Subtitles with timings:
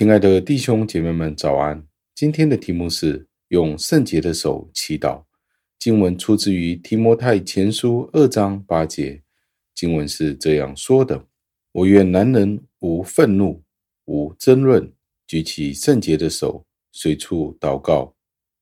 [0.00, 1.86] 亲爱的弟兄姐妹们，早安！
[2.14, 5.24] 今天的题目是用圣洁的手祈祷。
[5.78, 9.20] 经文出自于提摩太前书二章八节。
[9.74, 11.26] 经文是这样说的
[11.72, 13.62] ：“我愿男人无愤怒，
[14.06, 14.90] 无争论，
[15.26, 18.14] 举起圣洁的手，随处祷告。”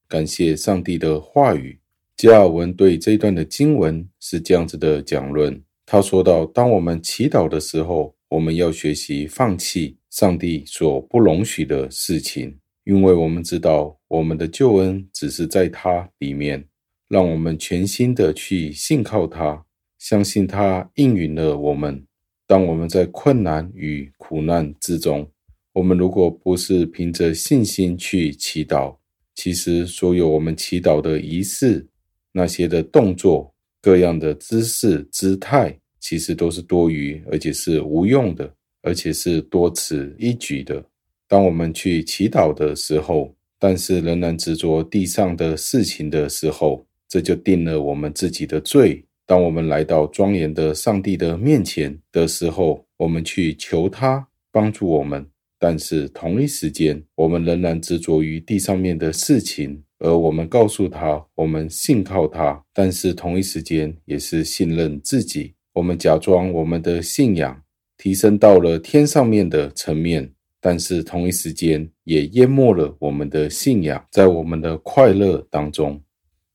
[0.08, 1.78] 感谢上帝的话语。
[2.16, 5.62] 加尔文对这一段的经文是这样子的讲论。
[5.86, 16.66] 他说到：“当我们祈祷的时候，我们要学习放弃上帝所不容许的事情，因为我们知道我们的救恩只是在他里面。
[17.06, 19.64] 让我们全心的去信靠他，
[19.96, 22.04] 相信他应允了我们。
[22.48, 25.24] 当我们在困难与苦难之中，
[25.72, 28.96] 我们如果不是凭着信心去祈祷，
[29.36, 31.86] 其实所有我们祈祷的仪式。”
[32.34, 38.52] 那些的动作、各样的姿势、姿态，其实都是多余，而且是无用的，
[38.88, 40.82] 而且是多此一举的。
[41.28, 49.04] 当我们去祈祷的时候，但是仍然执着地上的事情的时候，这就定了我们自己的罪。
[49.26, 55.26] 当我们来到庄严的上帝的面前的时候，我们去求他帮助我们，
[55.58, 59.82] 但是同一时间，我们仍然执着于地上面的事情。
[59.98, 65.52] 而我们告诉他，我们信靠他，但是同一时间也是信任自己。
[65.74, 67.62] 我们假装我们的信仰
[67.98, 76.00] 提升到了天上面的层面，但是同一时间也淹没了我们的信仰，在我们的快乐当中。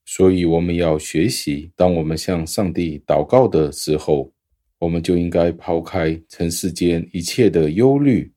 [0.06, 4.32] 所以我们要学习，当我们向上帝祷告的时候，
[4.80, 8.34] 我们就应该抛开尘世间一切的忧虑，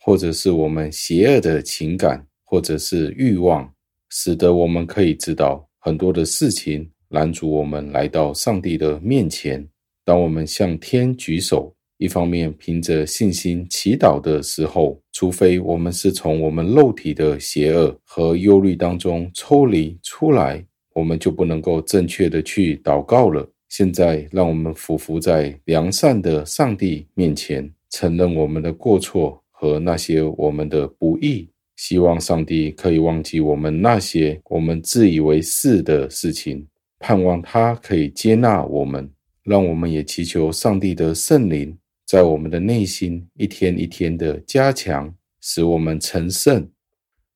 [0.00, 3.70] 或者是我们邪恶的情感，或者是欲望。
[4.10, 9.66] 使得我们可以知道很多的事情拦阻我们来到上帝的面前。
[10.04, 11.74] 当我们向天举手，
[12.04, 20.62] 一方面凭着信心祈祷的时候，除非我们是从我们肉体的邪恶和忧虑当中抽离出来，
[20.92, 23.48] 我们就不能够正确的去祷告了。
[23.70, 31.48] 现在，让我们俯伏在良善的上帝面前，承认我们的过错和那些我们的不义。
[31.76, 36.66] 希望上帝可以忘记我们那些我们自以为是的事情，
[36.98, 39.10] 盼望他可以接纳我们，
[39.42, 41.74] 让我们也祈求上帝的圣灵
[42.06, 46.68] 在我们的内心一天一天的加强，使我们成圣，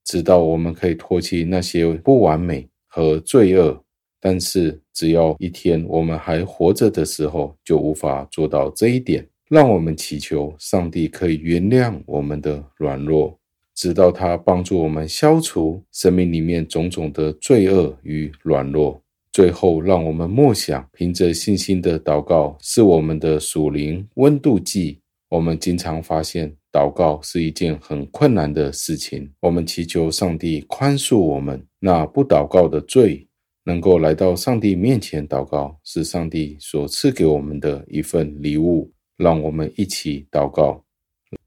[0.05, 3.85] 直到我们可以脱弃那些不完美和罪恶。
[4.21, 9.27] 但是只要一天我们还活着的时候，就无法做到这一点。
[9.49, 13.39] 让我们祈求上帝可以原谅我们的软弱。
[13.75, 19.01] 直到他帮助我们消除生命里面种种的罪恶与软弱，
[19.39, 25.01] 最后让我们默想，凭着信心的祷告是我们的属灵温度计。
[25.29, 29.31] 我们经常发现，祷告是一件很困难的事情。
[29.39, 33.29] 我们祈求上帝宽恕我们那不祷告的罪，
[33.63, 38.93] 能够来到上帝面前祷告，是上帝所赐给我们的一份礼物。
[39.19, 40.85] 让我们一起祷告，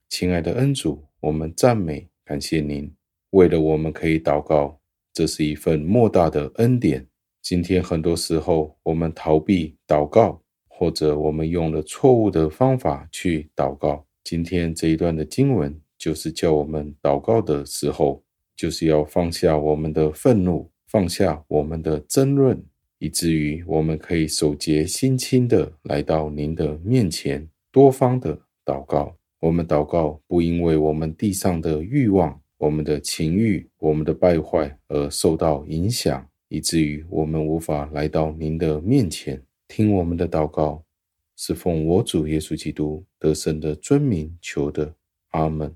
[0.07, 2.07] 亲爱的恩主，我们赞美。
[2.24, 2.90] 感谢您，
[3.31, 4.80] 为了我们可以祷告，
[5.13, 7.06] 这是一份莫大的恩典。
[7.41, 14.06] 今天很多时候，我们逃避祷告，或者我们用了错误的方法去祷告。
[14.24, 18.24] 今天这一段的经文，就是叫我们祷告的时候，
[18.56, 22.63] 就是要放下我们的愤怒，放下我们的争论，
[23.00, 29.16] 以至于我们可以手洁心清的来到您的面前，多方的祷告。
[29.40, 40.84] 我们祷告，不因为我们地上的欲望、我们的情欲、我们的败坏而受到影响，以至于我们无法来到您的面前，听我们的祷告，
[41.38, 44.94] 是奉我主耶稣基督得胜的尊名求的，
[45.29, 45.73] 阿门。